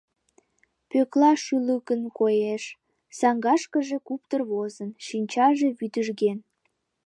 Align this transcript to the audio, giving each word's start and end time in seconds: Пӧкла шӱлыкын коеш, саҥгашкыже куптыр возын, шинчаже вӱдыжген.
Пӧкла 0.89 1.31
шӱлыкын 1.43 2.01
коеш, 2.17 2.63
саҥгашкыже 3.19 3.97
куптыр 4.07 4.41
возын, 4.51 4.89
шинчаже 5.05 5.69
вӱдыжген. 5.79 6.39